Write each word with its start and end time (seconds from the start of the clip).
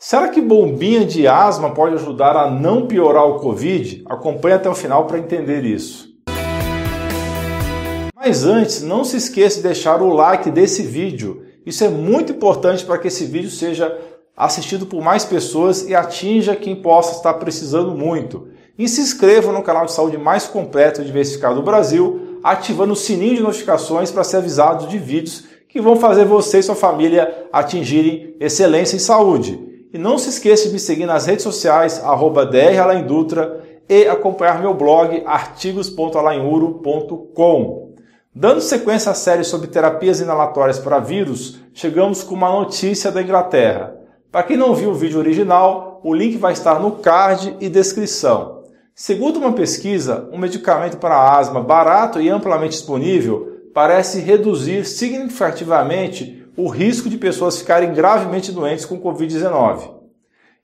Será 0.00 0.28
que 0.28 0.40
bombinha 0.40 1.04
de 1.04 1.26
asma 1.26 1.74
pode 1.74 1.96
ajudar 1.96 2.36
a 2.36 2.48
não 2.48 2.86
piorar 2.86 3.26
o 3.26 3.40
Covid? 3.40 4.04
Acompanhe 4.06 4.54
até 4.54 4.70
o 4.70 4.74
final 4.74 5.06
para 5.08 5.18
entender 5.18 5.64
isso. 5.64 6.14
Mas 8.14 8.44
antes, 8.44 8.80
não 8.80 9.02
se 9.02 9.16
esqueça 9.16 9.56
de 9.56 9.64
deixar 9.64 10.00
o 10.00 10.12
like 10.12 10.52
desse 10.52 10.84
vídeo. 10.84 11.42
Isso 11.66 11.82
é 11.82 11.88
muito 11.88 12.30
importante 12.30 12.84
para 12.84 12.96
que 12.96 13.08
esse 13.08 13.24
vídeo 13.24 13.50
seja 13.50 13.92
assistido 14.36 14.86
por 14.86 15.02
mais 15.02 15.24
pessoas 15.24 15.88
e 15.88 15.96
atinja 15.96 16.54
quem 16.54 16.76
possa 16.76 17.16
estar 17.16 17.34
precisando 17.34 17.90
muito. 17.90 18.46
E 18.78 18.88
se 18.88 19.00
inscreva 19.00 19.50
no 19.50 19.64
canal 19.64 19.84
de 19.84 19.92
saúde 19.92 20.16
mais 20.16 20.46
completo 20.46 21.02
e 21.02 21.04
diversificado 21.04 21.56
do 21.56 21.62
Brasil, 21.62 22.38
ativando 22.44 22.92
o 22.92 22.96
sininho 22.96 23.34
de 23.34 23.42
notificações 23.42 24.12
para 24.12 24.22
ser 24.22 24.36
avisado 24.36 24.86
de 24.86 24.96
vídeos 24.96 25.46
que 25.68 25.80
vão 25.80 25.96
fazer 25.96 26.24
você 26.24 26.60
e 26.60 26.62
sua 26.62 26.76
família 26.76 27.48
atingirem 27.52 28.36
excelência 28.38 28.94
em 28.94 29.00
saúde. 29.00 29.66
E 29.98 30.00
não 30.00 30.16
se 30.16 30.28
esqueça 30.28 30.68
de 30.68 30.74
me 30.74 30.78
seguir 30.78 31.06
nas 31.06 31.26
redes 31.26 31.42
sociais, 31.42 32.00
arroba 32.04 32.48
e 33.88 34.06
acompanhar 34.06 34.60
meu 34.60 34.72
blog 34.72 35.24
artigos.alainuro.com. 35.26 37.94
Dando 38.32 38.60
sequência 38.60 39.10
à 39.10 39.14
série 39.14 39.42
sobre 39.42 39.66
terapias 39.66 40.20
inalatórias 40.20 40.78
para 40.78 41.00
vírus, 41.00 41.58
chegamos 41.74 42.22
com 42.22 42.36
uma 42.36 42.48
notícia 42.48 43.10
da 43.10 43.20
Inglaterra. 43.20 43.96
Para 44.30 44.44
quem 44.44 44.56
não 44.56 44.72
viu 44.72 44.90
o 44.90 44.94
vídeo 44.94 45.18
original, 45.18 46.00
o 46.04 46.14
link 46.14 46.36
vai 46.36 46.52
estar 46.52 46.78
no 46.78 46.92
card 46.92 47.56
e 47.58 47.68
descrição. 47.68 48.62
Segundo 48.94 49.40
uma 49.40 49.52
pesquisa, 49.52 50.28
um 50.32 50.38
medicamento 50.38 50.98
para 50.98 51.36
asma 51.36 51.60
barato 51.60 52.20
e 52.20 52.28
amplamente 52.28 52.74
disponível 52.74 53.48
parece 53.74 54.20
reduzir 54.20 54.84
significativamente 54.84 56.37
o 56.58 56.66
risco 56.66 57.08
de 57.08 57.16
pessoas 57.16 57.56
ficarem 57.56 57.94
gravemente 57.94 58.50
doentes 58.50 58.84
com 58.84 59.00
Covid-19. 59.00 59.92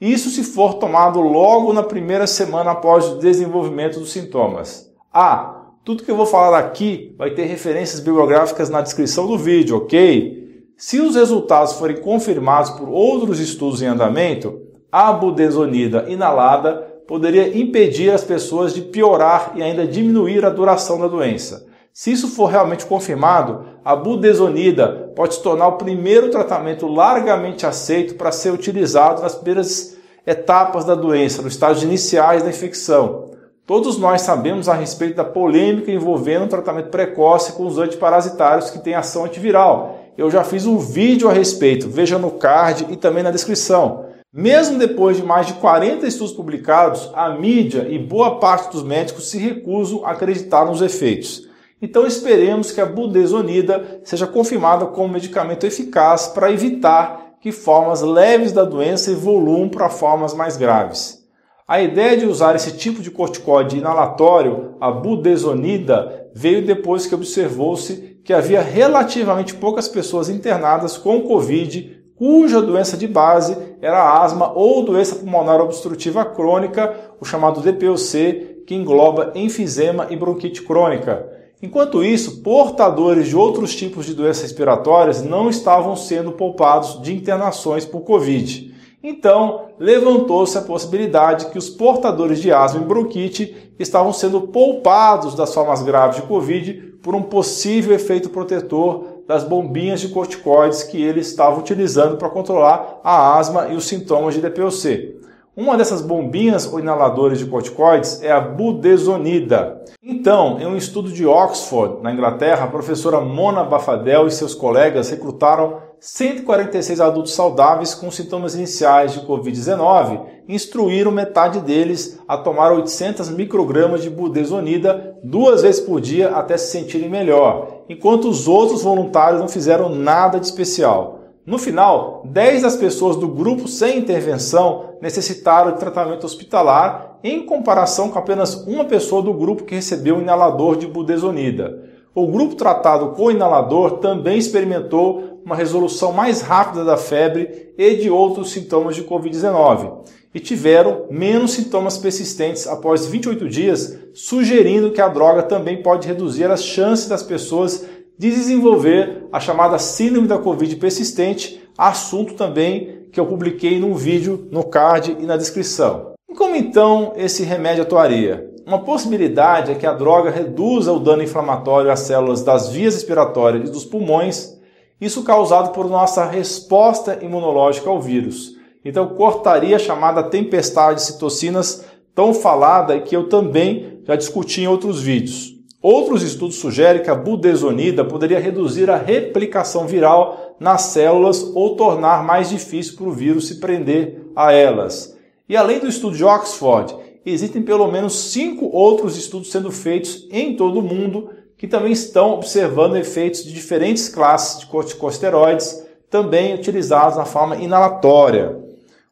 Isso 0.00 0.30
se 0.30 0.44
for 0.44 0.74
tomado 0.74 1.20
logo 1.20 1.72
na 1.72 1.82
primeira 1.82 2.28
semana 2.28 2.70
após 2.70 3.06
o 3.06 3.18
desenvolvimento 3.18 3.98
dos 3.98 4.12
sintomas. 4.12 4.88
Ah, 5.12 5.64
tudo 5.84 6.04
que 6.04 6.10
eu 6.10 6.16
vou 6.16 6.26
falar 6.26 6.56
aqui 6.56 7.12
vai 7.18 7.32
ter 7.32 7.44
referências 7.46 7.98
bibliográficas 7.98 8.70
na 8.70 8.80
descrição 8.80 9.26
do 9.26 9.36
vídeo, 9.36 9.78
ok? 9.78 10.64
Se 10.76 11.00
os 11.00 11.16
resultados 11.16 11.72
forem 11.72 11.96
confirmados 11.96 12.70
por 12.70 12.88
outros 12.88 13.40
estudos 13.40 13.82
em 13.82 13.86
andamento, 13.86 14.60
a 14.92 15.12
budesonida 15.12 16.06
inalada 16.08 17.02
poderia 17.08 17.58
impedir 17.58 18.10
as 18.10 18.22
pessoas 18.22 18.72
de 18.72 18.82
piorar 18.82 19.54
e 19.56 19.62
ainda 19.62 19.84
diminuir 19.84 20.44
a 20.44 20.50
duração 20.50 21.00
da 21.00 21.08
doença. 21.08 21.66
Se 21.92 22.12
isso 22.12 22.28
for 22.28 22.46
realmente 22.46 22.86
confirmado, 22.86 23.64
a 23.84 23.96
budesonida 23.96 25.12
pode 25.14 25.34
se 25.34 25.42
tornar 25.42 25.68
o 25.68 25.78
primeiro 25.78 26.30
tratamento 26.30 26.86
largamente 26.86 27.66
aceito 27.66 28.14
para 28.14 28.32
ser 28.32 28.52
utilizado 28.52 29.22
nas 29.22 29.34
primeiras 29.34 29.96
etapas 30.26 30.84
da 30.84 30.94
doença, 30.94 31.42
nos 31.42 31.54
estágios 31.54 31.82
iniciais 31.82 32.42
da 32.42 32.50
infecção. 32.50 33.30
Todos 33.66 33.98
nós 33.98 34.22
sabemos 34.22 34.68
a 34.68 34.74
respeito 34.74 35.16
da 35.16 35.24
polêmica 35.24 35.90
envolvendo 35.90 36.44
o 36.44 36.48
tratamento 36.48 36.88
precoce 36.88 37.52
com 37.52 37.66
os 37.66 37.78
antiparasitários 37.78 38.70
que 38.70 38.80
têm 38.80 38.94
ação 38.94 39.24
antiviral 39.24 40.00
eu 40.20 40.30
já 40.30 40.44
fiz 40.44 40.66
um 40.66 40.76
vídeo 40.76 41.30
a 41.30 41.32
respeito, 41.32 41.88
veja 41.88 42.18
no 42.18 42.32
card 42.32 42.86
e 42.90 42.96
também 42.96 43.22
na 43.22 43.30
descrição. 43.30 44.04
Mesmo 44.30 44.78
depois 44.78 45.16
de 45.16 45.22
mais 45.22 45.46
de 45.46 45.54
40 45.54 46.06
estudos 46.06 46.34
publicados, 46.34 47.10
a 47.14 47.30
mídia 47.30 47.86
e 47.88 47.98
boa 47.98 48.38
parte 48.38 48.70
dos 48.70 48.84
médicos 48.84 49.30
se 49.30 49.38
recusam 49.38 50.04
a 50.04 50.10
acreditar 50.10 50.66
nos 50.66 50.82
efeitos. 50.82 51.48
Então 51.80 52.06
esperemos 52.06 52.72
que 52.72 52.80
a 52.80 52.86
budesonida 52.86 54.00
seja 54.04 54.26
confirmada 54.26 54.86
como 54.86 55.12
medicamento 55.12 55.66
eficaz 55.66 56.28
para 56.28 56.52
evitar 56.52 57.36
que 57.40 57.50
formas 57.50 58.02
leves 58.02 58.52
da 58.52 58.64
doença 58.64 59.10
evoluam 59.10 59.68
para 59.68 59.88
formas 59.88 60.34
mais 60.34 60.56
graves. 60.56 61.20
A 61.66 61.80
ideia 61.80 62.16
de 62.16 62.26
usar 62.26 62.54
esse 62.54 62.72
tipo 62.72 63.00
de 63.00 63.10
corticoide 63.10 63.78
inalatório, 63.78 64.74
a 64.80 64.90
budesonida, 64.90 66.28
veio 66.34 66.66
depois 66.66 67.06
que 67.06 67.14
observou-se 67.14 68.20
que 68.24 68.32
havia 68.32 68.60
relativamente 68.60 69.54
poucas 69.54 69.88
pessoas 69.88 70.28
internadas 70.28 70.98
com 70.98 71.22
Covid 71.22 72.00
cuja 72.20 72.60
doença 72.60 72.98
de 72.98 73.08
base 73.08 73.56
era 73.80 74.22
asma 74.22 74.52
ou 74.52 74.84
doença 74.84 75.16
pulmonar 75.16 75.58
obstrutiva 75.58 76.22
crônica, 76.22 76.94
o 77.18 77.24
chamado 77.24 77.62
DPOC, 77.62 78.64
que 78.66 78.74
engloba 78.74 79.32
enfisema 79.34 80.06
e 80.10 80.16
bronquite 80.16 80.60
crônica. 80.60 81.39
Enquanto 81.62 82.02
isso, 82.02 82.40
portadores 82.40 83.28
de 83.28 83.36
outros 83.36 83.76
tipos 83.76 84.06
de 84.06 84.14
doenças 84.14 84.44
respiratórias 84.44 85.22
não 85.22 85.50
estavam 85.50 85.94
sendo 85.94 86.32
poupados 86.32 87.02
de 87.02 87.14
internações 87.14 87.84
por 87.84 88.00
Covid. 88.00 88.74
Então, 89.02 89.66
levantou-se 89.78 90.56
a 90.56 90.62
possibilidade 90.62 91.46
que 91.46 91.58
os 91.58 91.68
portadores 91.68 92.40
de 92.40 92.50
asma 92.50 92.80
e 92.80 92.84
bronquite 92.84 93.72
estavam 93.78 94.12
sendo 94.12 94.42
poupados 94.42 95.34
das 95.34 95.52
formas 95.52 95.82
graves 95.82 96.16
de 96.16 96.22
Covid 96.22 96.90
por 97.02 97.14
um 97.14 97.22
possível 97.22 97.94
efeito 97.94 98.30
protetor 98.30 99.20
das 99.26 99.44
bombinhas 99.44 100.00
de 100.00 100.08
corticoides 100.08 100.82
que 100.82 101.02
ele 101.02 101.20
estava 101.20 101.58
utilizando 101.58 102.16
para 102.16 102.28
controlar 102.28 103.00
a 103.04 103.38
asma 103.38 103.68
e 103.68 103.76
os 103.76 103.84
sintomas 103.84 104.34
de 104.34 104.40
DPOC. 104.40 105.20
Uma 105.56 105.76
dessas 105.76 106.00
bombinhas 106.00 106.70
ou 106.70 106.78
inaladores 106.78 107.38
de 107.38 107.46
corticoides 107.46 108.22
é 108.22 108.30
a 108.30 108.40
budesonida. 108.40 109.82
Então, 110.20 110.60
em 110.60 110.66
um 110.66 110.76
estudo 110.76 111.10
de 111.10 111.26
Oxford, 111.26 112.02
na 112.02 112.12
Inglaterra, 112.12 112.64
a 112.64 112.70
professora 112.70 113.22
Mona 113.22 113.64
Bafadel 113.64 114.26
e 114.26 114.30
seus 114.30 114.54
colegas 114.54 115.08
recrutaram 115.08 115.78
146 115.98 117.00
adultos 117.00 117.32
saudáveis 117.32 117.94
com 117.94 118.10
sintomas 118.10 118.54
iniciais 118.54 119.14
de 119.14 119.20
Covid-19 119.20 120.20
e 120.46 120.54
instruíram 120.54 121.10
metade 121.10 121.58
deles 121.60 122.20
a 122.28 122.36
tomar 122.36 122.70
800 122.70 123.30
microgramas 123.30 124.02
de 124.02 124.10
budesonida 124.10 125.16
duas 125.24 125.62
vezes 125.62 125.80
por 125.80 126.02
dia 126.02 126.28
até 126.36 126.58
se 126.58 126.70
sentirem 126.70 127.08
melhor, 127.08 127.84
enquanto 127.88 128.28
os 128.28 128.46
outros 128.46 128.82
voluntários 128.82 129.40
não 129.40 129.48
fizeram 129.48 129.88
nada 129.88 130.38
de 130.38 130.44
especial. 130.44 131.20
No 131.46 131.56
final, 131.56 132.20
10 132.26 132.60
das 132.60 132.76
pessoas 132.76 133.16
do 133.16 133.26
grupo 133.26 133.66
sem 133.66 133.98
intervenção 133.98 134.90
necessitaram 135.00 135.72
de 135.72 135.80
tratamento 135.80 136.26
hospitalar, 136.26 137.09
em 137.22 137.44
comparação 137.44 138.08
com 138.08 138.18
apenas 138.18 138.54
uma 138.66 138.84
pessoa 138.84 139.22
do 139.22 139.34
grupo 139.34 139.64
que 139.64 139.74
recebeu 139.74 140.16
o 140.16 140.22
inalador 140.22 140.76
de 140.76 140.86
budesonida. 140.86 141.88
O 142.14 142.26
grupo 142.26 142.56
tratado 142.56 143.10
com 143.10 143.30
inalador 143.30 143.98
também 143.98 144.38
experimentou 144.38 145.40
uma 145.44 145.54
resolução 145.54 146.12
mais 146.12 146.40
rápida 146.40 146.84
da 146.84 146.96
febre 146.96 147.72
e 147.78 147.96
de 147.96 148.10
outros 148.10 148.50
sintomas 148.50 148.96
de 148.96 149.04
Covid-19 149.04 150.00
e 150.34 150.40
tiveram 150.40 151.06
menos 151.10 151.52
sintomas 151.52 151.98
persistentes 151.98 152.66
após 152.66 153.06
28 153.06 153.48
dias, 153.48 153.98
sugerindo 154.14 154.92
que 154.92 155.00
a 155.00 155.08
droga 155.08 155.42
também 155.42 155.82
pode 155.82 156.06
reduzir 156.06 156.44
as 156.44 156.64
chances 156.64 157.08
das 157.08 157.22
pessoas 157.22 157.84
de 158.18 158.30
desenvolver 158.30 159.26
a 159.32 159.40
chamada 159.40 159.78
síndrome 159.78 160.28
da 160.28 160.38
Covid 160.38 160.76
persistente, 160.76 161.62
assunto 161.76 162.34
também 162.34 163.06
que 163.10 163.18
eu 163.18 163.26
publiquei 163.26 163.80
num 163.80 163.94
vídeo 163.94 164.48
no 164.52 164.64
card 164.64 165.16
e 165.18 165.26
na 165.26 165.36
descrição. 165.36 166.09
E 166.30 166.34
como 166.36 166.54
então 166.54 167.12
esse 167.16 167.42
remédio 167.42 167.82
atuaria? 167.82 168.48
Uma 168.64 168.84
possibilidade 168.84 169.72
é 169.72 169.74
que 169.74 169.84
a 169.84 169.92
droga 169.92 170.30
reduza 170.30 170.92
o 170.92 171.00
dano 171.00 171.24
inflamatório 171.24 171.90
às 171.90 172.00
células 172.00 172.44
das 172.44 172.68
vias 172.68 172.94
respiratórias 172.94 173.68
e 173.68 173.72
dos 173.72 173.84
pulmões, 173.84 174.56
isso 175.00 175.24
causado 175.24 175.72
por 175.72 175.90
nossa 175.90 176.24
resposta 176.24 177.18
imunológica 177.20 177.90
ao 177.90 178.00
vírus. 178.00 178.52
Então 178.84 179.08
cortaria 179.08 179.74
a 179.74 179.80
chamada 179.80 180.22
tempestade 180.22 181.00
de 181.00 181.06
citocinas 181.06 181.84
tão 182.14 182.32
falada 182.32 182.94
e 182.94 183.00
que 183.00 183.16
eu 183.16 183.28
também 183.28 184.00
já 184.06 184.14
discuti 184.14 184.60
em 184.60 184.68
outros 184.68 185.02
vídeos. 185.02 185.56
Outros 185.82 186.22
estudos 186.22 186.56
sugerem 186.56 187.02
que 187.02 187.10
a 187.10 187.14
budesonida 187.16 188.04
poderia 188.04 188.38
reduzir 188.38 188.88
a 188.88 188.96
replicação 188.96 189.84
viral 189.84 190.54
nas 190.60 190.82
células 190.82 191.42
ou 191.56 191.74
tornar 191.74 192.22
mais 192.22 192.50
difícil 192.50 192.96
para 192.96 193.08
o 193.08 193.12
vírus 193.12 193.48
se 193.48 193.58
prender 193.58 194.30
a 194.36 194.52
elas. 194.52 195.18
E 195.50 195.56
além 195.56 195.80
do 195.80 195.88
estudo 195.88 196.16
de 196.16 196.22
Oxford, 196.24 196.94
existem 197.26 197.60
pelo 197.60 197.90
menos 197.90 198.30
cinco 198.30 198.70
outros 198.72 199.16
estudos 199.16 199.50
sendo 199.50 199.72
feitos 199.72 200.28
em 200.30 200.54
todo 200.54 200.78
o 200.78 200.82
mundo 200.82 201.28
que 201.58 201.66
também 201.66 201.90
estão 201.90 202.34
observando 202.34 202.94
efeitos 202.94 203.42
de 203.42 203.52
diferentes 203.52 204.08
classes 204.08 204.60
de 204.60 204.66
corticosteroides, 204.66 205.84
também 206.08 206.54
utilizados 206.54 207.16
na 207.16 207.24
forma 207.24 207.56
inalatória. 207.56 208.60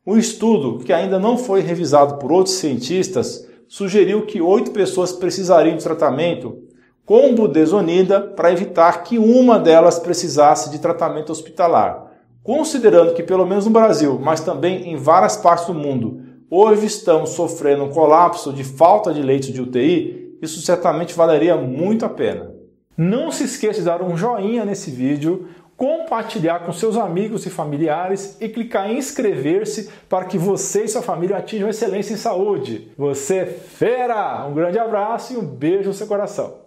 Um 0.07 0.17
estudo 0.17 0.79
que 0.79 0.93
ainda 0.93 1.19
não 1.19 1.37
foi 1.37 1.61
revisado 1.61 2.19
por 2.19 2.31
outros 2.31 2.55
cientistas 2.55 3.45
sugeriu 3.67 4.25
que 4.25 4.41
oito 4.41 4.71
pessoas 4.71 5.11
precisariam 5.11 5.77
de 5.77 5.83
tratamento 5.83 6.57
com 7.05 7.35
budesonida 7.35 8.21
para 8.21 8.53
evitar 8.53 9.03
que 9.03 9.19
uma 9.19 9.59
delas 9.59 9.99
precisasse 9.99 10.71
de 10.71 10.79
tratamento 10.79 11.33
hospitalar. 11.33 12.13
Considerando 12.45 13.13
que, 13.13 13.25
pelo 13.25 13.45
menos 13.45 13.65
no 13.65 13.73
Brasil, 13.73 14.21
mas 14.23 14.41
também 14.41 14.89
em 14.89 14.97
várias 14.97 15.37
partes 15.37 15.67
do 15.67 15.75
mundo, 15.75 16.28
hoje 16.51 16.87
estamos 16.87 17.31
sofrendo 17.31 17.85
um 17.85 17.91
colapso 17.91 18.53
de 18.53 18.65
falta 18.65 19.13
de 19.13 19.23
leitos 19.23 19.49
de 19.49 19.61
UTI, 19.61 20.37
isso 20.41 20.61
certamente 20.61 21.15
valeria 21.15 21.57
muito 21.57 22.05
a 22.05 22.09
pena. 22.09 22.53
Não 22.97 23.31
se 23.31 23.45
esqueça 23.45 23.79
de 23.79 23.85
dar 23.85 24.03
um 24.03 24.17
joinha 24.17 24.65
nesse 24.65 24.91
vídeo, 24.91 25.49
compartilhar 25.77 26.67
com 26.67 26.73
seus 26.73 26.97
amigos 26.97 27.47
e 27.47 27.51
familiares 27.51 28.37
e 28.41 28.49
clicar 28.49 28.91
em 28.91 28.99
inscrever-se 28.99 29.89
para 30.09 30.25
que 30.25 30.37
você 30.37 30.85
e 30.85 30.89
sua 30.89 31.03
família 31.03 31.37
atinjam 31.37 31.69
excelência 31.69 32.15
em 32.15 32.17
saúde. 32.17 32.91
Você 32.99 33.37
é 33.37 33.47
fera! 33.47 34.45
Um 34.47 34.55
grande 34.55 34.79
abraço 34.79 35.33
e 35.33 35.37
um 35.37 35.45
beijo 35.45 35.89
no 35.89 35.95
seu 35.95 36.09
coração. 36.09 36.67